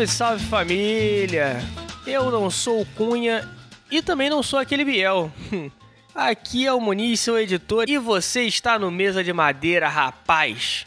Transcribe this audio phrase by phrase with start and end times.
[0.00, 1.60] Salve, salve família!
[2.06, 3.46] Eu não sou o Cunha
[3.90, 5.32] e também não sou aquele Biel.
[6.14, 10.86] Aqui é o Muniz, seu editor, e você está no Mesa de Madeira, rapaz!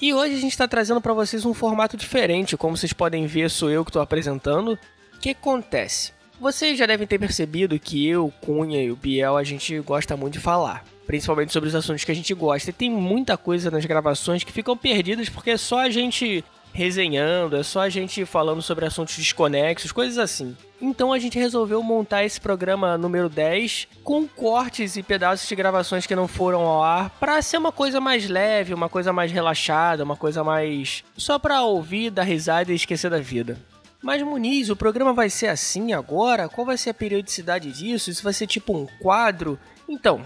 [0.00, 3.50] E hoje a gente está trazendo para vocês um formato diferente, como vocês podem ver,
[3.50, 4.78] sou eu que estou apresentando.
[5.14, 6.12] O que acontece?
[6.38, 10.34] Vocês já devem ter percebido que eu, Cunha e o Biel, a gente gosta muito
[10.34, 10.84] de falar.
[11.06, 12.68] Principalmente sobre os assuntos que a gente gosta.
[12.68, 16.44] E tem muita coisa nas gravações que ficam perdidas porque só a gente
[16.76, 20.54] resenhando, é só a gente falando sobre assuntos desconexos, coisas assim.
[20.78, 26.06] Então a gente resolveu montar esse programa número 10 com cortes e pedaços de gravações
[26.06, 30.04] que não foram ao ar para ser uma coisa mais leve, uma coisa mais relaxada,
[30.04, 33.56] uma coisa mais só para ouvir, dar risada e esquecer da vida.
[34.02, 36.46] Mas Muniz, o programa vai ser assim agora?
[36.46, 38.10] Qual vai ser a periodicidade disso?
[38.10, 39.58] Isso vai ser tipo um quadro?
[39.88, 40.20] Então,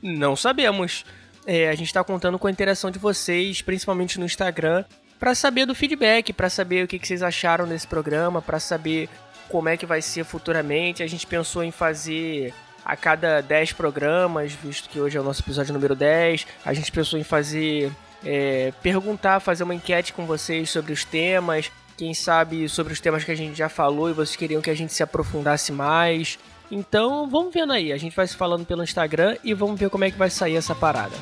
[0.00, 1.04] não sabemos.
[1.44, 4.84] É, a gente está contando com a interação de vocês, principalmente no Instagram,
[5.18, 9.08] para saber do feedback, para saber o que, que vocês acharam desse programa, para saber
[9.48, 11.02] como é que vai ser futuramente.
[11.02, 15.42] A gente pensou em fazer a cada 10 programas, visto que hoje é o nosso
[15.42, 16.46] episódio número 10.
[16.64, 17.92] A gente pensou em fazer.
[18.24, 21.70] É, perguntar, fazer uma enquete com vocês sobre os temas.
[21.96, 24.74] Quem sabe sobre os temas que a gente já falou e vocês queriam que a
[24.74, 26.38] gente se aprofundasse mais.
[26.70, 27.92] Então vamos vendo aí.
[27.92, 30.56] A gente vai se falando pelo Instagram e vamos ver como é que vai sair
[30.56, 31.16] essa parada.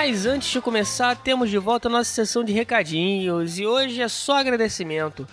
[0.00, 4.06] Mas antes de começar, temos de volta a nossa sessão de recadinhos e hoje é
[4.06, 5.26] só agradecimento.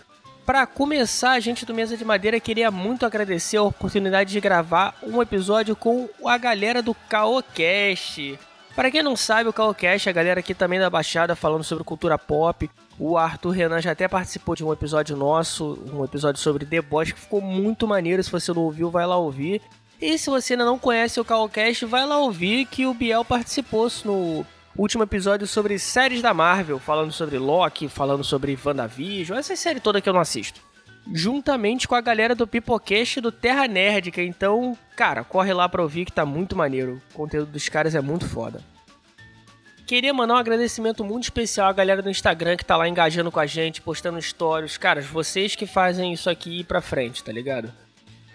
[0.43, 4.95] Para começar, a gente do Mesa de Madeira queria muito agradecer a oportunidade de gravar
[5.03, 8.39] um episódio com a galera do Caocast.
[8.75, 12.17] Para quem não sabe, o Caocast, a galera aqui também da Baixada falando sobre cultura
[12.17, 12.67] pop.
[12.97, 17.19] O Arthur Renan já até participou de um episódio nosso, um episódio sobre deboche, que
[17.19, 18.23] ficou muito maneiro.
[18.23, 19.61] Se você não ouviu, vai lá ouvir.
[20.01, 23.87] E se você ainda não conhece o Calcast, vai lá ouvir que o Biel participou
[24.03, 24.45] no
[24.77, 30.01] último episódio sobre séries da Marvel, falando sobre Loki, falando sobre WandaVision, essa série toda
[30.01, 30.61] que eu não assisto.
[31.13, 36.05] Juntamente com a galera do Pipocast do Terra Nerdica, então, cara, corre lá pra ouvir
[36.05, 37.01] que tá muito maneiro.
[37.11, 38.59] O conteúdo dos caras é muito foda.
[39.85, 43.39] Queria mandar um agradecimento muito especial à galera do Instagram que tá lá engajando com
[43.39, 44.77] a gente, postando stories.
[44.77, 47.71] Caras, vocês que fazem isso aqui ir pra frente, tá ligado?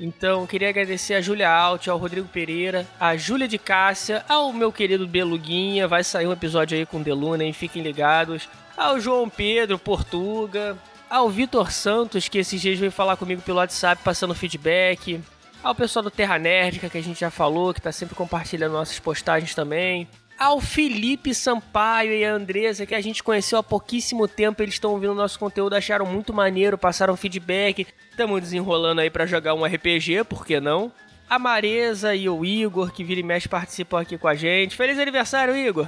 [0.01, 4.73] Então, queria agradecer a Júlia Alt, ao Rodrigo Pereira, a Júlia de Cássia, ao meu
[4.73, 7.53] querido Beluguinha, vai sair um episódio aí com Deluna, hein?
[7.53, 8.49] Fiquem ligados.
[8.75, 10.75] Ao João Pedro Portuga,
[11.11, 15.21] ao Vitor Santos, que esses dias veio falar comigo pelo WhatsApp, passando feedback.
[15.63, 18.99] Ao pessoal do Terra Nerdica, que a gente já falou, que tá sempre compartilhando nossas
[18.99, 20.09] postagens também
[20.41, 24.93] ao Felipe Sampaio e a Andresa, que a gente conheceu há pouquíssimo tempo, eles estão
[24.93, 30.25] ouvindo nosso conteúdo, acharam muito maneiro, passaram feedback, estamos desenrolando aí para jogar um RPG,
[30.25, 30.91] por que não?
[31.29, 34.75] A Maresa e o Igor, que vira e mexe, participam aqui com a gente.
[34.75, 35.87] Feliz aniversário, Igor!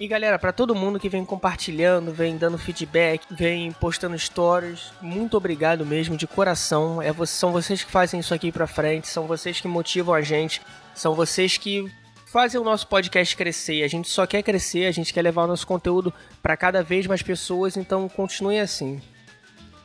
[0.00, 5.36] E galera, para todo mundo que vem compartilhando, vem dando feedback, vem postando stories, muito
[5.36, 7.00] obrigado mesmo, de coração.
[7.00, 10.60] É, são vocês que fazem isso aqui pra frente, são vocês que motivam a gente,
[10.94, 11.90] são vocês que
[12.30, 13.82] fazem o nosso podcast crescer.
[13.82, 16.12] A gente só quer crescer, a gente quer levar o nosso conteúdo
[16.42, 19.00] para cada vez mais pessoas, então continue assim.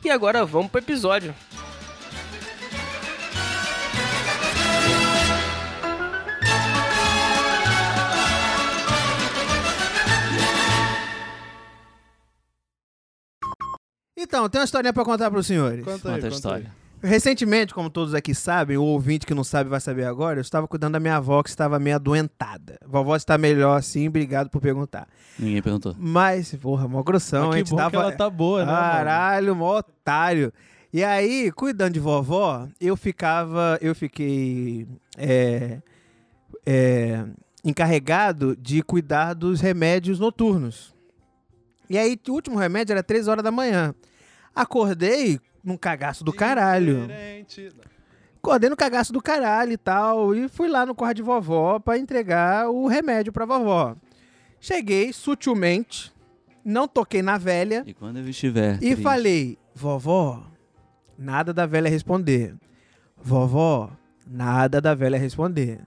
[0.04, 1.34] E agora vamos pro episódio.
[14.16, 15.84] Então, tem uma historinha para contar para os senhores.
[15.84, 16.66] Conta, aí, Conta a conta história.
[16.78, 16.83] aí.
[17.04, 20.66] Recentemente, como todos aqui sabem, o ouvinte que não sabe vai saber agora, eu estava
[20.66, 22.78] cuidando da minha avó que estava meio adoentada.
[22.86, 25.06] Vovó está melhor sim, obrigado por perguntar.
[25.38, 25.94] Ninguém perguntou.
[25.98, 27.90] Mas, porra, mó grossão, Mas a que gente bom dava...
[27.90, 28.72] que ela tá boa, né?
[28.72, 30.50] Caralho, mó otário.
[30.90, 35.82] E aí, cuidando de vovó, eu ficava, eu fiquei é,
[36.64, 37.22] é,
[37.62, 40.94] encarregado de cuidar dos remédios noturnos.
[41.90, 43.94] E aí, o último remédio era 3 horas da manhã.
[44.54, 47.08] Acordei num cagaço do caralho.
[48.36, 50.34] Acordei no cagaço do caralho e tal.
[50.34, 53.96] E fui lá no quarto de vovó pra entregar o remédio pra vovó.
[54.60, 56.12] Cheguei sutilmente,
[56.64, 58.76] não toquei na velha E quando eu estiver.
[58.76, 60.42] e triste, falei: Vovó,
[61.18, 62.54] nada da velha responder.
[63.16, 63.90] Vovó,
[64.26, 65.80] nada da velha responder.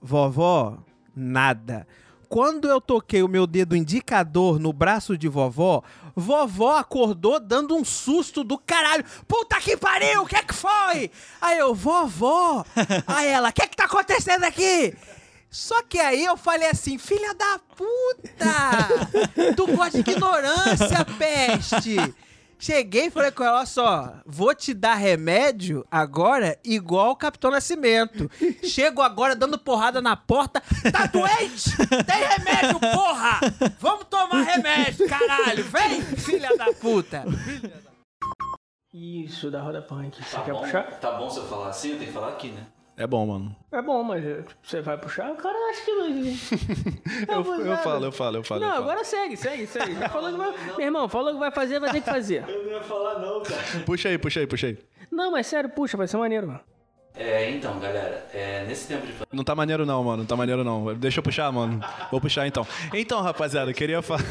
[0.00, 0.78] Vovó,
[1.14, 1.86] nada.
[2.28, 5.82] Quando eu toquei o meu dedo indicador no braço de vovó,
[6.14, 9.04] vovó acordou dando um susto do caralho.
[9.26, 10.22] Puta que pariu!
[10.22, 11.10] o que é que foi?
[11.40, 12.64] Aí eu, vovó.
[13.06, 14.94] Aí ela, o que é que tá acontecendo aqui?
[15.50, 19.54] Só que aí eu falei assim, filha da puta!
[19.56, 21.96] Tu gosta de ignorância, peste!
[22.58, 27.50] Cheguei e falei com ela, olha só, vou te dar remédio agora igual o Capitão
[27.52, 28.28] Nascimento.
[28.64, 30.60] Chego agora dando porrada na porta.
[30.92, 31.70] Tá doente?
[32.04, 33.40] Tem remédio, porra!
[33.78, 35.62] Vamos tomar remédio, caralho!
[35.64, 37.24] Vem, filha da puta!
[38.92, 40.16] Isso, da roda punk.
[40.16, 40.82] Você Tá quer bom, puxar?
[40.98, 41.90] tá bom se eu falar assim?
[41.92, 42.66] Eu tenho que falar aqui, né?
[42.98, 43.54] É bom, mano.
[43.70, 45.32] É bom, mas eh, você vai puxar?
[45.36, 45.92] Cara, acho que
[47.28, 47.36] não.
[47.36, 48.60] Eu, eu falo, eu falo, eu falo.
[48.60, 48.90] Não, eu falo.
[48.90, 49.94] agora segue, segue, segue.
[49.94, 50.52] Já falou que vai...
[50.76, 52.44] Meu irmão, falou que vai fazer, vai ter que fazer.
[52.48, 53.62] Eu não ia falar não, cara.
[53.86, 54.78] Puxa aí, puxa aí, puxa aí.
[55.12, 56.60] Não, mas sério, puxa, vai ser maneiro, mano.
[57.18, 60.18] É, então, galera, é, nesse tempo de Não tá maneiro não, mano.
[60.18, 60.94] Não tá maneiro não.
[60.94, 61.80] Deixa eu puxar, mano.
[62.12, 62.64] Vou puxar então.
[62.94, 64.22] Então, rapaziada, queria falar.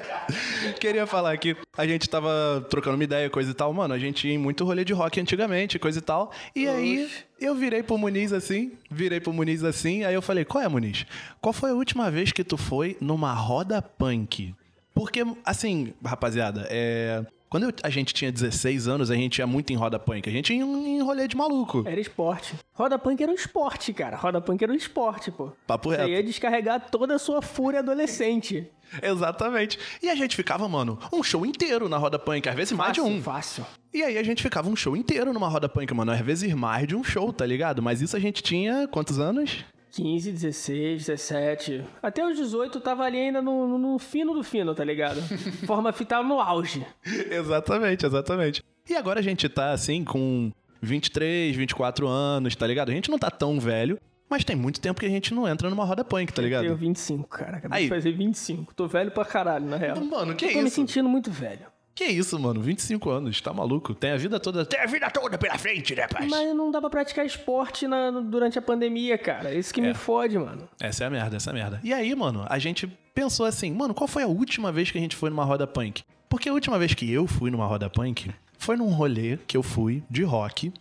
[0.80, 1.54] queria falar aqui.
[1.76, 3.70] A gente tava trocando uma ideia, coisa e tal.
[3.74, 6.32] Mano, a gente ia em muito rolê de rock antigamente, coisa e tal.
[6.56, 8.72] E aí, eu virei pro Muniz assim.
[8.90, 10.02] Virei pro Muniz assim.
[10.04, 11.04] Aí eu falei: Qual é, Muniz?
[11.42, 14.54] Qual foi a última vez que tu foi numa roda punk?
[14.94, 17.22] Porque, assim, rapaziada, é.
[17.54, 20.28] Quando eu- a gente tinha 16 anos, a gente ia muito em roda punk.
[20.28, 21.84] A gente ia em, em rolê de maluco.
[21.86, 22.52] Era esporte.
[22.72, 24.16] Roda punk era um esporte, cara.
[24.16, 25.52] Roda punk era um esporte, pô.
[25.64, 26.08] Papo Você reto.
[26.10, 28.66] ia descarregar toda a sua fúria adolescente.
[29.00, 29.78] Exatamente.
[30.02, 33.00] E a gente ficava, mano, um show inteiro na roda punk, às vezes mais de
[33.00, 33.22] Fácil, um.
[33.22, 33.66] fácil.
[33.92, 36.88] E aí a gente ficava um show inteiro numa roda punk, mano, às vezes mais
[36.88, 37.80] de um show, tá ligado?
[37.80, 39.64] Mas isso a gente tinha quantos anos?
[39.94, 41.84] 15, 16, 17.
[42.02, 45.20] Até os 18 tava ali ainda no, no- no fino do fino, tá ligado?
[45.66, 46.84] Forma fital no auge.
[47.30, 48.62] exatamente, exatamente.
[48.88, 50.50] E agora a gente tá assim com
[50.82, 52.90] 23, 24 anos, tá ligado?
[52.90, 53.98] A gente não tá tão velho,
[54.28, 56.62] mas tem muito tempo que a gente não entra numa roda punk, tá Eu tenho
[56.62, 56.76] ligado?
[56.76, 57.56] 25, cara.
[57.58, 57.84] Acabei Aí.
[57.84, 58.74] de fazer 25.
[58.74, 59.96] Tô velho pra caralho, na real.
[60.04, 60.74] Mano, que Eu tô me isso?
[60.76, 61.66] sentindo muito velho.
[61.94, 62.60] Que isso, mano?
[62.60, 63.94] 25 anos, tá maluco?
[63.94, 64.66] Tem a vida toda.
[64.66, 66.26] Tem a vida toda pela frente, né, pai?
[66.28, 69.54] Mas não dá pra praticar esporte na- durante a pandemia, cara.
[69.54, 69.84] Isso que É.
[69.88, 70.68] me fode, mano.
[70.80, 71.80] Essa é a merda, essa é a merda.
[71.84, 75.00] E aí, mano, a gente pensou assim, mano, qual foi a última vez que a
[75.00, 76.02] gente foi numa roda punk?
[76.28, 79.62] Porque a última vez que eu fui numa roda punk foi num rolê que eu
[79.62, 80.72] fui de rock.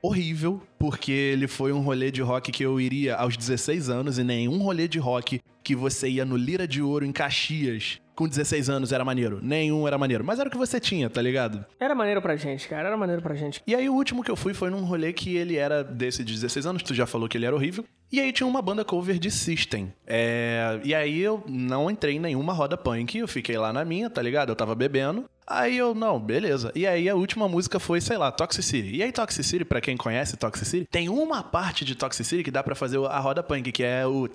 [0.00, 4.22] Horrível, porque ele foi um rolê de rock que eu iria aos 16 anos e
[4.22, 8.68] nenhum rolê de rock que você ia no Lira de Ouro em Caxias com 16
[8.68, 9.38] anos era maneiro.
[9.40, 10.24] Nenhum era maneiro.
[10.24, 11.64] Mas era o que você tinha, tá ligado?
[11.78, 12.88] Era maneiro pra gente, cara.
[12.88, 13.62] Era maneiro pra gente.
[13.64, 16.32] E aí o último que eu fui foi num rolê que ele era desse de
[16.32, 17.84] 16 anos, tu já falou que ele era horrível.
[18.10, 19.92] E aí tinha uma banda cover de System.
[20.06, 24.08] É, E aí eu não entrei em nenhuma roda punk, eu fiquei lá na minha,
[24.08, 24.48] tá ligado?
[24.50, 25.28] Eu tava bebendo.
[25.50, 26.70] Aí eu, não, beleza.
[26.74, 28.96] E aí a última música foi, sei lá, Toxicity.
[28.96, 32.74] E aí Toxicity, pra quem conhece Toxicity, tem uma parte de Toxicity que dá pra
[32.74, 34.28] fazer a roda punk, que é o...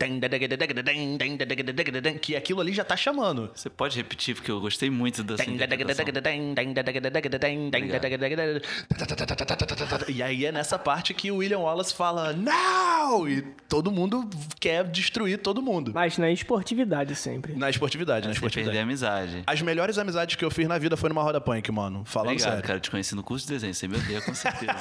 [2.19, 3.51] Que aquilo ali já tá chamando.
[3.53, 5.43] Você pode repetir, porque eu gostei muito dessa.
[10.09, 13.29] E aí é nessa parte que o William Wallace fala não!
[13.29, 14.29] E todo mundo
[14.59, 15.91] quer destruir todo mundo.
[15.95, 17.55] Mas na esportividade sempre.
[17.55, 18.77] Na esportividade, na Sem perder a esportividade.
[18.77, 19.43] amizade.
[19.47, 22.03] As melhores amizades que eu fiz na vida foi numa roda punk, mano.
[22.05, 22.63] Falando Obrigado, sério.
[22.67, 22.77] cara.
[22.77, 23.73] Eu te conheci no curso de desenho.
[23.73, 24.75] Você me odeia, com certeza.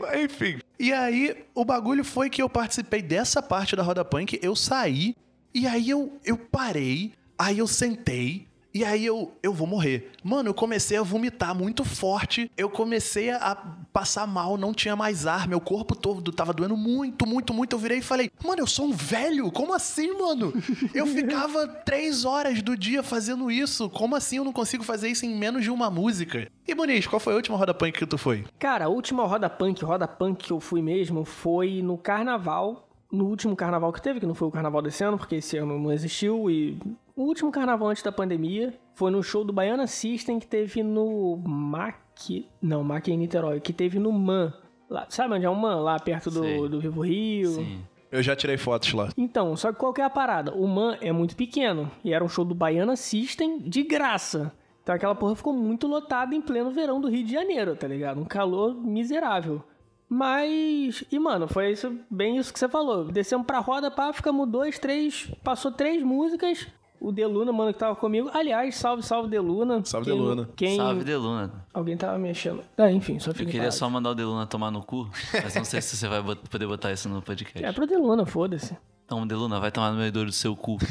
[0.00, 0.60] Mas, Enfim.
[0.78, 5.16] E aí, o bagulho foi que eu participei dessa parte da roda punk, eu saí,
[5.52, 10.10] e aí eu, eu parei, aí eu sentei, e aí eu, eu vou morrer.
[10.24, 13.54] Mano, eu comecei a vomitar muito forte, eu comecei a
[13.92, 17.76] passar mal, não tinha mais ar, meu corpo todo tava doendo muito, muito, muito.
[17.76, 19.52] Eu virei e falei, mano, eu sou um velho?
[19.52, 20.52] Como assim, mano?
[20.92, 25.26] Eu ficava três horas do dia fazendo isso, como assim eu não consigo fazer isso
[25.26, 26.48] em menos de uma música?
[26.66, 28.44] E, Muniz, qual foi a última roda punk que tu foi?
[28.58, 32.88] Cara, a última roda punk, roda punk que eu fui mesmo foi no carnaval.
[33.12, 35.78] No último carnaval que teve, que não foi o carnaval desse ano, porque esse ano
[35.78, 36.50] não existiu.
[36.50, 36.78] E
[37.16, 41.36] o último carnaval antes da pandemia foi no show do Baiana System que teve no
[41.36, 42.48] MAC.
[42.60, 44.52] Não, MAC em Niterói, que teve no MAN.
[44.88, 45.80] Lá, sabe onde é o MAN?
[45.80, 47.50] Lá perto do, do Vivo Rio.
[47.50, 47.84] Sim.
[48.10, 49.08] Eu já tirei fotos lá.
[49.16, 50.54] Então, só que qual que é a parada?
[50.54, 54.52] O MAN é muito pequeno e era um show do Baiana System de graça.
[54.82, 58.20] Então aquela porra ficou muito lotada em pleno verão do Rio de Janeiro, tá ligado?
[58.20, 59.64] Um calor miserável.
[60.08, 61.02] Mas.
[61.10, 63.06] E, mano, foi isso, bem isso que você falou.
[63.06, 65.32] Descemos pra roda, pá, ficamos dois, três.
[65.42, 66.68] Passou três músicas.
[67.00, 68.30] O Deluna, mano, que tava comigo.
[68.32, 69.84] Aliás, salve, salve Deluna.
[69.84, 70.48] Salve, Quem- Deluna.
[70.56, 70.76] Quem...
[70.76, 71.66] Salve, Deluna.
[71.74, 72.62] Alguém tava mexendo.
[72.78, 73.74] Ah, enfim, só Eu fica em queria paz.
[73.74, 75.10] só mandar o Deluna tomar no cu,
[75.42, 77.62] mas não sei se você vai bot- poder botar isso no podcast.
[77.62, 78.76] É pro Deluna, foda-se.
[79.04, 80.78] Então, Deluna, vai tomar no meio do seu cu.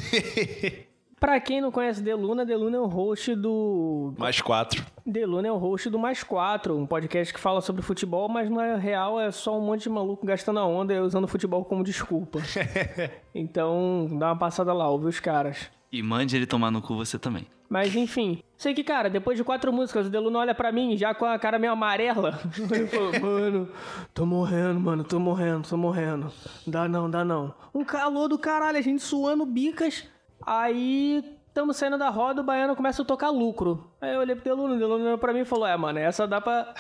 [1.20, 4.86] Pra quem não conhece Deluna, Deluna é o host do Mais quatro.
[5.06, 8.60] Deluna é o host do Mais Quatro, um podcast que fala sobre futebol, mas não
[8.60, 11.82] é real, é só um monte de maluco gastando a onda e usando futebol como
[11.82, 12.40] desculpa.
[13.34, 15.72] então, dá uma passada lá, ouve os caras.
[15.94, 17.46] E mande ele tomar no cu você também.
[17.70, 21.14] Mas enfim, sei que, cara, depois de quatro músicas, o Deluno olha pra mim já
[21.14, 22.40] com a cara meio amarela.
[22.72, 23.70] Ele falou, mano,
[24.12, 26.32] tô morrendo, mano, tô morrendo, tô morrendo.
[26.66, 27.54] Dá não, dá não.
[27.76, 30.10] Um calor do caralho, a gente suando bicas.
[30.44, 33.92] Aí, tamo saindo da roda, o baiano começa a tocar lucro.
[34.02, 36.28] Aí eu olhei pro Deluno, o Deluno olhou pra mim e falou, é, mano, essa
[36.28, 36.74] dá pra...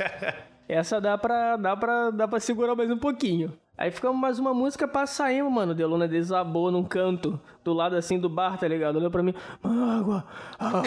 [0.66, 3.52] essa dá pra, dá pra, dá pra segurar mais um pouquinho.
[3.76, 5.72] Aí ficamos mais uma música pra sairmos, mano.
[5.72, 8.96] O Deluna desabou num canto, do lado assim do bar, tá ligado?
[8.96, 10.24] Olhou pra mim, água,
[10.58, 10.82] água,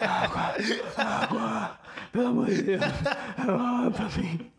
[0.00, 0.54] água,
[0.96, 1.78] água,
[2.10, 2.82] pelo amor de Deus,
[3.36, 4.50] água pra mim.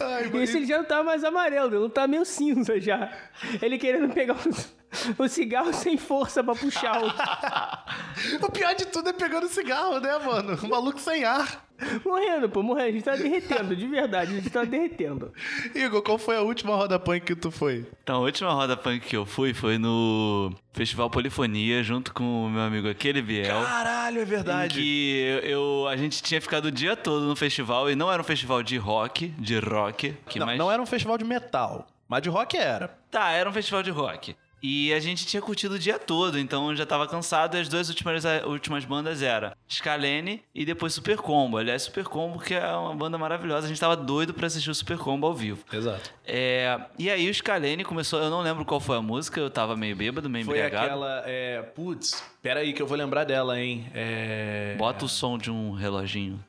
[0.00, 3.12] Ai, esse ele já não tá mais amarelo, ele tá meio cinza já.
[3.60, 4.75] Ele querendo pegar o,
[5.18, 7.06] o cigarro sem força pra puxar o.
[8.46, 10.58] O pior de tudo é pegando cigarro, né, mano?
[10.62, 11.64] O maluco sem ar.
[12.04, 12.88] Morrendo, pô, morrendo.
[12.88, 15.32] A gente tá derretendo, de verdade, a gente tá derretendo.
[15.74, 17.86] Igor, qual foi a última roda punk que tu foi?
[18.02, 22.50] Então, a última roda punk que eu fui foi no Festival Polifonia, junto com o
[22.50, 23.62] meu amigo Aquele Biel.
[23.62, 24.74] Caralho, é Em verdade.
[24.80, 25.38] que eu,
[25.82, 28.62] eu- a gente tinha ficado o dia todo no festival e não era um festival
[28.62, 30.14] de rock, de rock.
[30.26, 30.58] Que Não, mais...
[30.58, 32.88] não era um festival de metal, mas de rock era.
[33.10, 34.34] Tá, era um festival de rock.
[34.68, 37.56] E a gente tinha curtido o dia todo, então eu já tava cansado.
[37.56, 41.56] E as duas últimas, últimas bandas eram Scalene e depois Super Combo.
[41.56, 43.66] Aliás, Super Combo, que é uma banda maravilhosa.
[43.66, 45.62] A gente tava doido pra assistir o Super Combo ao vivo.
[45.72, 46.10] Exato.
[46.26, 49.76] É, e aí o Scalene começou, eu não lembro qual foi a música, eu tava
[49.76, 50.86] meio bêbado, meio Foi embriagado.
[50.86, 51.22] aquela.
[51.24, 53.86] É, putz, pera aí que eu vou lembrar dela, hein?
[53.94, 54.74] É.
[54.76, 56.44] Bota o som de um reloginho.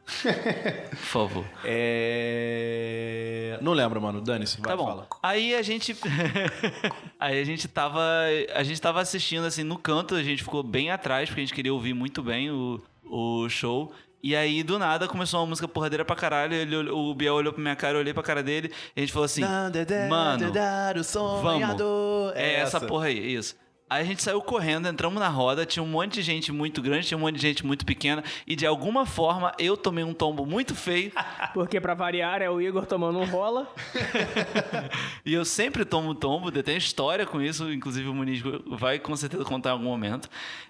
[0.90, 1.46] Por favor.
[1.66, 3.58] É.
[3.62, 4.22] Não lembro, mano.
[4.22, 4.60] Dane-se.
[4.62, 4.86] Vai, Tá bom.
[4.88, 5.08] fala.
[5.22, 5.96] Aí a gente.
[7.20, 8.02] aí a gente tava.
[8.54, 11.54] A gente tava assistindo assim no canto, a gente ficou bem atrás, porque a gente
[11.54, 13.92] queria ouvir muito bem o, o show.
[14.24, 16.54] E aí, do nada, começou uma música porradeira pra caralho.
[16.54, 18.72] Ele, o Biel olhou pra minha cara, eu olhei pra cara dele.
[18.96, 19.44] E a gente falou assim:
[20.10, 20.40] Mano,
[21.42, 21.62] vamos.
[22.36, 23.56] É essa porra aí, isso.
[23.90, 27.08] Aí a gente saiu correndo, entramos na roda, tinha um monte de gente muito grande,
[27.08, 30.46] tinha um monte de gente muito pequena, e de alguma forma eu tomei um tombo
[30.46, 31.12] muito feio,
[31.54, 33.68] Porque pra variar é o Igor tomando um rola.
[35.26, 39.46] e eu sempre tomo tombo, tenho história com isso, inclusive o Muniz vai com certeza
[39.46, 40.30] contar em algum momento.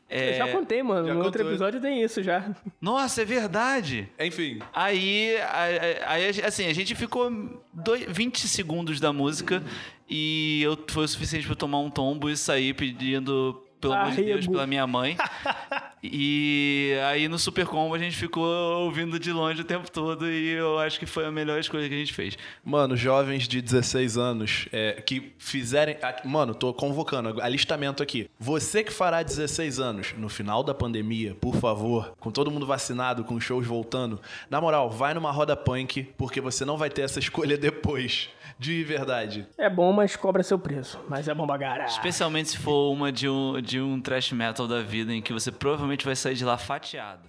[0.09, 1.07] É, Eu já contei, mano.
[1.07, 2.55] já no outro episódio tem isso já.
[2.79, 4.07] Nossa, é verdade!
[4.19, 4.59] Enfim.
[4.73, 7.29] Aí, aí, aí, assim, a gente ficou
[7.73, 9.61] dois, 20 segundos da música
[10.09, 14.23] e eu, foi o suficiente eu tomar um tombo e sair pedindo, pelo amor de
[14.23, 15.17] Deus, pela minha mãe.
[16.03, 20.51] e aí no Super Combo a gente ficou ouvindo de longe o tempo todo e
[20.51, 22.37] eu acho que foi a melhor escolha que a gente fez.
[22.63, 25.97] Mano, jovens de 16 anos é, que fizerem.
[26.23, 28.29] Mano, tô convocando, alistamento aqui.
[28.39, 33.23] Você que fará 16 anos no final da pandemia, por favor, com todo mundo vacinado,
[33.23, 37.19] com shows voltando, na moral, vai numa roda punk, porque você não vai ter essa
[37.19, 38.29] escolha depois.
[38.59, 39.47] De verdade.
[39.55, 40.99] É bom, mas cobra seu preço.
[41.07, 41.85] Mas é bom bagará.
[41.85, 45.51] Especialmente se for uma de um, de um trash metal da vida em que você
[45.51, 47.27] provavelmente vai sair de lá fatiado.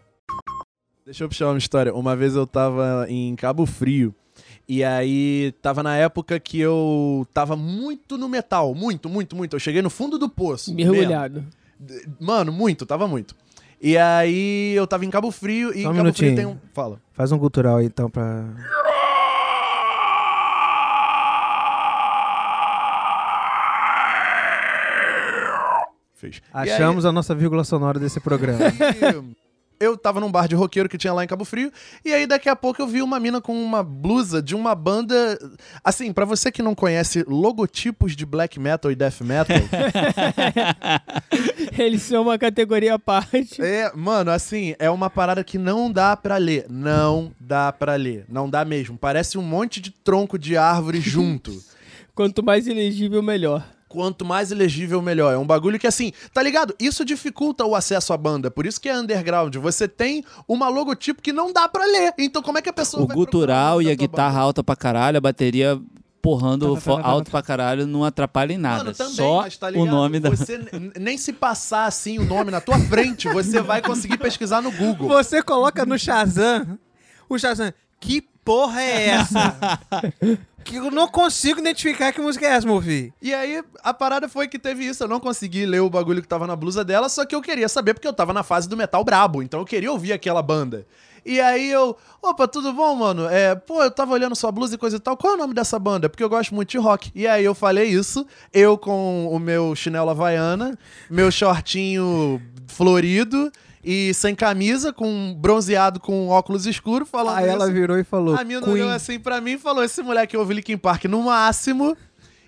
[1.04, 1.94] Deixa eu puxar uma história.
[1.94, 4.14] Uma vez eu tava em Cabo Frio.
[4.68, 8.74] E aí, tava na época que eu tava muito no metal.
[8.74, 9.56] Muito, muito, muito.
[9.56, 10.74] Eu cheguei no fundo do poço.
[10.74, 10.92] mesmo.
[10.92, 11.44] Mergulhado.
[11.78, 13.34] D- Mano, muito, tava muito.
[13.80, 16.36] E aí, eu tava em Cabo Frio e Só um Cabo Frio minutinho.
[16.36, 16.58] tem um.
[16.74, 17.00] Fala.
[17.14, 18.44] Faz um cultural aí, então, pra.
[26.18, 26.42] Fez.
[26.52, 28.58] Achamos a nossa vírgula sonora desse programa.
[28.66, 28.74] Aí,
[29.78, 31.70] eu tava num bar de roqueiro que tinha lá em Cabo Frio.
[32.04, 35.38] E aí, daqui a pouco, eu vi uma mina com uma blusa de uma banda.
[35.84, 39.56] Assim, pra você que não conhece logotipos de black metal e death metal.
[41.78, 43.62] Eles são uma categoria à parte.
[43.62, 46.66] É, mano, assim, é uma parada que não dá pra ler.
[46.68, 48.24] Não dá pra ler.
[48.28, 48.98] Não dá mesmo.
[48.98, 51.62] Parece um monte de tronco de árvore junto.
[52.12, 53.77] Quanto mais elegível, melhor.
[53.88, 55.32] Quanto mais elegível, melhor.
[55.32, 56.74] É um bagulho que, assim, tá ligado?
[56.78, 58.50] Isso dificulta o acesso à banda.
[58.50, 59.56] Por isso que é underground.
[59.56, 62.12] Você tem uma logotipo que não dá pra ler.
[62.18, 64.42] Então, como é que a pessoa O vai gutural e a guitarra banda?
[64.44, 65.80] alta pra caralho, a bateria
[66.20, 67.30] porrando Tá, tá, tá, tá, alto tá.
[67.30, 68.84] pra caralho não atrapalha em nada.
[68.84, 69.86] Mano, também, Só mas tá o ligado?
[69.90, 70.30] nome da.
[70.30, 70.60] Você
[71.00, 75.08] nem se passar assim o nome na tua frente, você vai conseguir pesquisar no Google.
[75.08, 76.78] Você coloca no Shazam,
[77.28, 79.58] o Shazam, que porra é essa?
[80.64, 82.82] que eu não consigo identificar que música é essa, meu.
[83.22, 85.02] E aí, a parada foi que teve isso.
[85.02, 87.68] Eu não consegui ler o bagulho que tava na blusa dela, só que eu queria
[87.68, 89.42] saber porque eu tava na fase do metal brabo.
[89.42, 90.86] Então eu queria ouvir aquela banda.
[91.24, 93.28] E aí eu, opa, tudo bom, mano?
[93.28, 95.16] É, pô, eu tava olhando sua blusa e coisa e tal.
[95.16, 96.08] Qual é o nome dessa banda?
[96.08, 97.10] Porque eu gosto muito de rock.
[97.14, 100.78] E aí eu falei isso, eu com o meu chinelo havaiana,
[101.10, 107.72] meu shortinho florido e sem camisa, com bronzeado com óculos escuros, falando Aí ela isso.
[107.74, 110.76] virou e falou, A mina olhou assim pra mim e falou: esse moleque ouve Linkin
[110.76, 111.96] Park no máximo.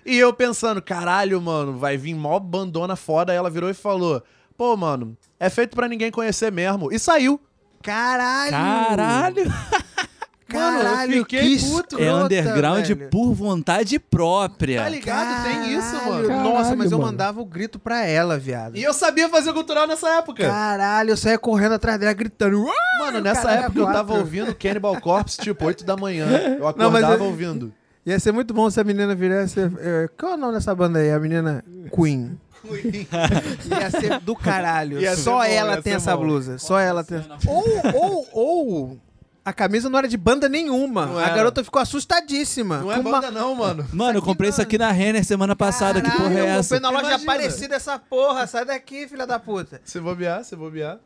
[0.05, 3.31] E eu pensando, caralho, mano, vai vir mó bandona foda.
[3.31, 4.21] Aí ela virou e falou:
[4.57, 6.91] pô, mano, é feito pra ninguém conhecer mesmo.
[6.91, 7.39] E saiu.
[7.81, 8.51] Caralho!
[8.51, 9.43] Caralho!
[10.51, 12.01] Caralho, eu fiquei que puto.
[12.01, 13.09] É underground velho.
[13.09, 14.83] por vontade própria.
[14.83, 15.43] Tá ligado?
[15.43, 16.43] Tem isso, Caralho, mano.
[16.43, 17.11] Nossa, mas Caralho, eu mano.
[17.11, 18.75] mandava o grito pra ela, viado.
[18.77, 20.45] E eu sabia fazer cultural nessa época.
[20.45, 22.65] Caralho, eu saía correndo atrás dela gritando.
[22.99, 26.25] Mano, nessa Caralho, época eu tava ouvindo Cannibal Corpse, tipo, 8 da manhã.
[26.27, 27.73] Eu Não, mas acordava eu- ouvindo.
[28.05, 29.59] Ia ser muito bom se a menina virasse.
[29.79, 31.11] é, qual é o nome dessa banda aí?
[31.11, 31.63] A menina
[31.95, 32.35] Queen.
[33.69, 34.99] ia ser do caralho.
[34.99, 36.23] Ia Só bom, ela tem essa bom.
[36.23, 36.57] blusa.
[36.57, 37.21] Só ela tem.
[37.47, 38.99] Ou, ou, ou.
[39.43, 41.07] A camisa não era de banda nenhuma.
[41.07, 41.35] Não a era.
[41.35, 42.77] garota ficou assustadíssima.
[42.79, 43.87] Não é uma- banda não, mano.
[43.91, 45.99] Mano, eu comprei isso aqui na Renner semana passada.
[46.01, 46.75] que porra é Caralho, essa?
[46.75, 47.31] Comprei na loja Imagina.
[47.31, 48.45] parecida essa porra.
[48.45, 49.81] Sai daqui, filha da puta.
[49.83, 50.99] Se bobear, se bobear.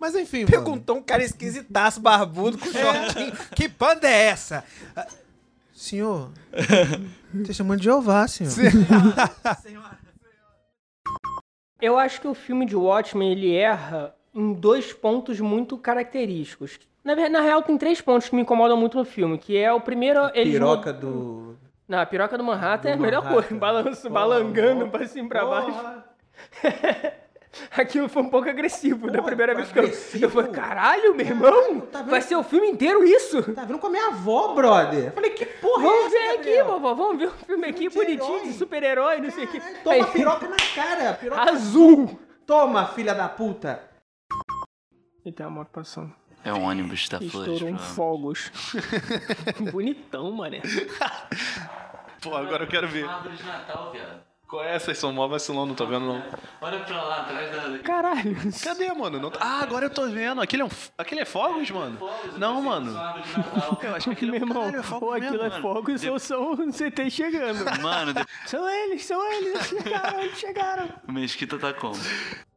[0.00, 0.50] Mas enfim, mano.
[0.50, 3.32] Perguntou um cara esquisitaço, barbudo, com shortinho.
[3.54, 4.64] Que banda é essa?
[4.96, 5.06] Ah,
[5.72, 6.32] Senhor,
[7.52, 8.50] chamando de Jeová, senhor.
[11.80, 16.78] Eu acho que o filme de Watchmen ele erra em dois pontos muito característicos.
[17.02, 19.80] Na, na real, tem três pontos que me incomodam muito no filme, que é o
[19.80, 20.30] primeiro...
[20.34, 21.56] Eles Piroca do...
[21.88, 23.42] Não, a piroca do Manhattan é a Do melhor Manhattan.
[23.48, 23.60] coisa.
[23.60, 24.90] Balanço, Porra, balangando porra.
[24.98, 25.72] pra cima e pra baixo.
[25.72, 26.04] Porra.
[27.74, 29.84] Aquilo foi um pouco agressivo da primeira vez que eu...
[29.84, 30.24] agressivo?
[30.24, 33.40] Eu falei, caralho, meu irmão, tá vai ser o filme inteiro isso?
[33.54, 35.06] Tá vindo com a minha avó, brother.
[35.06, 36.66] Eu falei, que porra é Vamos essa, ver aqui, Gabriel?
[36.66, 38.46] vovó, vamos ver o filme aqui de bonitinho, herói.
[38.48, 39.60] de super-herói, não sei o que.
[39.82, 41.14] Toma piroca na cara.
[41.14, 41.40] Piroca...
[41.50, 42.18] Azul!
[42.44, 43.80] Toma, filha da puta.
[45.26, 46.12] E tem a moto passando.
[46.44, 47.34] É um ônibus da Flores.
[47.34, 47.94] Estourou um provavelmente.
[47.94, 48.52] fogos.
[49.72, 50.62] Bonitão, mané.
[52.22, 53.08] Pô, agora eu quero ver.
[53.08, 54.24] Árvore de Natal, viado.
[54.48, 54.94] Qual é essa?
[54.94, 56.22] São mó vacilão, não tô vendo não.
[56.60, 57.78] Olha pra lá, atrás da...
[57.80, 58.36] Caralho.
[58.62, 59.18] Cadê, mano?
[59.18, 60.40] Não tá- Ah, agora eu tô vendo.
[60.40, 60.68] Aquele é, um...
[60.96, 61.98] aquele é fogos, mano?
[62.38, 62.92] Não, mano.
[63.82, 66.52] Eu acho que aquele Meu irmão, Caralho, é fogos ou aquilo é fogos ou são
[66.52, 67.64] um CT chegando.
[67.82, 70.88] Mano, de- São eles, são eles, eles chegaram, eles chegaram.
[71.08, 71.96] o Mesquita tá como?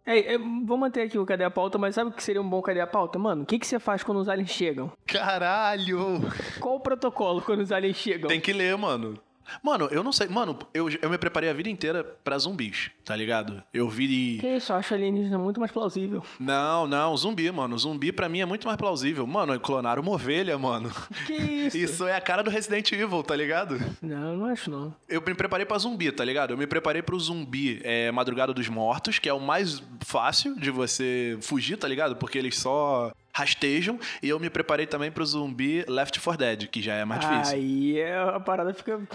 [0.06, 2.50] Ei, é, vou manter aqui o Cadê a Pauta, mas sabe o que seria um
[2.50, 3.20] bom Cadê a Pauta?
[3.20, 4.92] Mano, o que, que você faz quando os aliens chegam?
[5.06, 6.22] Caralho!
[6.60, 8.28] Qual o protocolo quando os aliens chegam?
[8.28, 9.20] Tem que ler, mano.
[9.64, 10.28] Mano, eu não sei.
[10.28, 13.64] Mano, eu, eu me preparei a vida inteira pra zumbis, tá ligado?
[13.74, 14.38] Eu vi.
[14.40, 16.24] Que isso, eu acho alienígena muito mais plausível.
[16.40, 17.78] Não, não, zumbi, mano.
[17.78, 19.26] Zumbi pra mim é muito mais plausível.
[19.26, 20.92] Mano, clonaram uma ovelha, mano.
[21.26, 21.78] Que isso?
[21.78, 23.80] Isso é a cara do Resident Evil, tá ligado?
[24.02, 24.94] Não, não acho não.
[25.08, 26.52] Eu me preparei pra zumbi, tá ligado?
[26.52, 30.72] Eu me preparei pro zumbi é, Madrugada dos Mortos, que é o mais fácil de
[30.72, 32.16] você fugir, tá ligado?
[32.16, 34.00] Porque eles só rastejam.
[34.22, 37.56] E eu me preparei também pro zumbi Left 4 Dead, que já é mais difícil.
[37.56, 39.00] Aí a parada fica.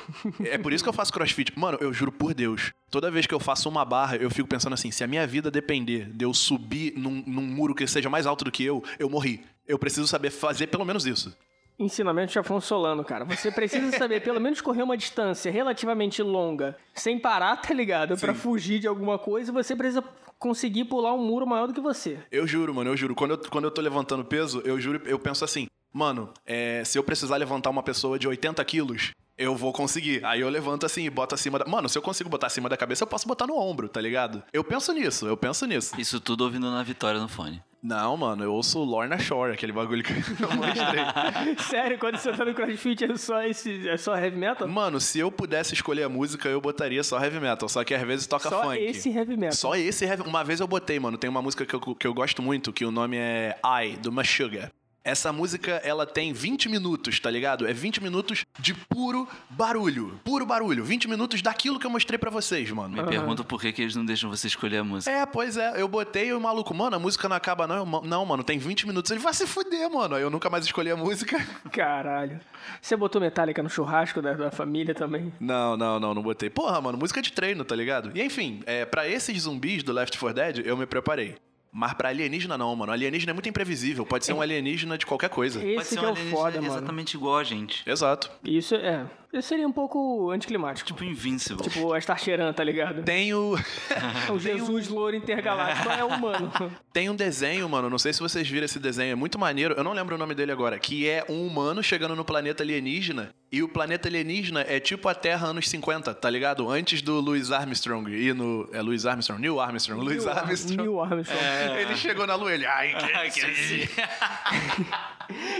[0.44, 1.52] É por isso que eu faço crossfit.
[1.56, 2.72] Mano, eu juro por Deus.
[2.90, 5.50] Toda vez que eu faço uma barra, eu fico pensando assim: se a minha vida
[5.50, 9.08] depender de eu subir num, num muro que seja mais alto do que eu, eu
[9.08, 9.42] morri.
[9.66, 11.34] Eu preciso saber fazer pelo menos isso.
[11.78, 13.24] Ensinamento de Afonso Solano, cara.
[13.24, 18.16] Você precisa saber pelo menos correr uma distância relativamente longa, sem parar, tá ligado?
[18.16, 20.02] Pra fugir de alguma coisa, você precisa
[20.38, 22.18] conseguir pular um muro maior do que você.
[22.30, 23.14] Eu juro, mano, eu juro.
[23.14, 26.98] Quando eu, quando eu tô levantando peso, eu juro, eu penso assim, mano, é, se
[26.98, 30.24] eu precisar levantar uma pessoa de 80 quilos, eu vou conseguir.
[30.24, 31.64] Aí eu levanto assim e boto acima da.
[31.64, 34.42] Mano, se eu consigo botar acima da cabeça, eu posso botar no ombro, tá ligado?
[34.52, 35.98] Eu penso nisso, eu penso nisso.
[35.98, 37.62] Isso tudo ouvindo na Vitória no fone.
[37.84, 41.04] Não, mano, eu ouço Lorna Shore, aquele bagulho que eu mostrei.
[41.68, 44.66] Sério, quando você tá no crossfit é só, esse, é só heavy metal?
[44.66, 47.68] Mano, se eu pudesse escolher a música, eu botaria só heavy metal.
[47.68, 48.82] Só que às vezes toca só funk.
[48.82, 49.52] esse heavy metal.
[49.52, 50.22] Só esse heavy.
[50.22, 51.18] Uma vez eu botei, mano.
[51.18, 54.10] Tem uma música que eu, que eu gosto muito, que o nome é I, do
[54.10, 54.72] Meshuggah.
[55.04, 57.66] Essa música, ela tem 20 minutos, tá ligado?
[57.66, 60.18] É 20 minutos de puro barulho.
[60.24, 60.82] Puro barulho.
[60.82, 62.96] 20 minutos daquilo que eu mostrei pra vocês, mano.
[62.96, 65.10] Me pergunto por que, que eles não deixam você escolher a música.
[65.14, 65.78] É, pois é.
[65.78, 67.76] Eu botei e o maluco, mano, a música não acaba não.
[67.76, 69.10] Eu, "Ma- não, mano, tem 20 minutos.
[69.10, 70.14] Ele vai se fuder, mano.
[70.14, 71.36] Aí eu nunca mais escolhi a música.
[71.70, 72.40] Caralho.
[72.80, 75.30] Você botou Metallica no churrasco da, da família também?
[75.38, 76.48] Não, não, não, não botei.
[76.48, 78.10] Porra, mano, música de treino, tá ligado?
[78.14, 81.36] E enfim, é, para esses zumbis do Left 4 Dead, eu me preparei.
[81.76, 82.92] Mas pra alienígena não, mano.
[82.92, 84.06] Alienígena é muito imprevisível.
[84.06, 85.58] Pode ser um alienígena de qualquer coisa.
[85.58, 86.72] Pode Esse ser que um é o alienígena foda, mano.
[86.72, 87.82] exatamente igual a gente.
[87.84, 88.30] Exato.
[88.44, 89.04] Isso é.
[89.34, 90.86] Isso seria um pouco anticlimático.
[90.86, 91.62] Tipo Invincible.
[91.62, 93.02] Tipo a Star Sheeran, tá ligado?
[93.02, 93.56] Tem o.
[94.28, 96.52] É o Jesus louro intergaláctico, é humano.
[96.92, 97.90] Tem um desenho, mano.
[97.90, 99.12] Não sei se vocês viram esse desenho.
[99.12, 99.74] É muito maneiro.
[99.74, 100.78] Eu não lembro o nome dele agora.
[100.78, 103.34] Que é um humano chegando no planeta alienígena.
[103.50, 106.68] E o planeta alienígena é tipo a Terra anos 50, tá ligado?
[106.70, 108.68] Antes do Louis Armstrong ir no.
[108.72, 109.40] É Louis Armstrong?
[109.40, 110.00] Neil Armstrong.
[110.02, 110.76] Louis Neil Ar- Armstrong.
[110.82, 111.78] Neil Armstrong.
[111.80, 112.66] Ele chegou na lua, ele.
[112.66, 112.94] Ai,
[113.30, 113.40] que.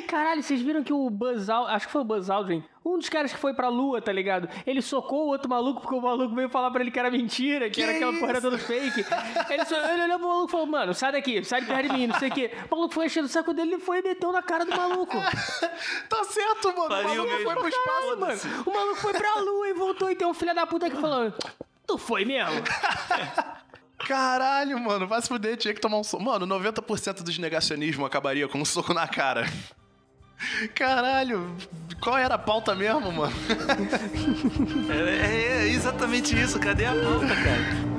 [0.09, 3.09] Caralho, vocês viram que o Buzz Aldrin, acho que foi o Buzz Aldrin, um dos
[3.09, 4.49] caras que foi pra lua, tá ligado?
[4.67, 7.71] Ele socou o outro maluco porque o maluco veio falar pra ele que era mentira,
[7.71, 9.05] que, era aquela porra era toda fake.
[9.51, 11.93] Ele, só, ele olhou pro maluco e falou, mano, sai daqui, sai de perto de
[11.93, 12.51] mim, não sei o quê.
[12.71, 15.17] O maluco foi enchendo o saco dele, ele foi e meteu na cara do maluco.
[16.09, 16.89] Tá certo, mano.
[16.89, 17.61] Faria o maluco foi mesmo.
[17.61, 18.65] pro espaço, mano.
[18.67, 21.33] O maluco foi pra lua e voltou e tem um filho da puta que falou,
[21.87, 22.63] tu foi mesmo?
[24.07, 26.23] Caralho, mano, vai se fuder, tinha que tomar um soco.
[26.23, 29.47] Mano, 90% dos negacionismo acabaria com um soco na cara.
[30.75, 31.57] Caralho,
[32.01, 33.33] qual era a pauta mesmo, mano?
[34.91, 37.94] É, é exatamente isso, cadê a pauta, cara?